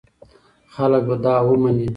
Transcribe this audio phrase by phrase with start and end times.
[0.75, 1.87] خلک به دا ومني.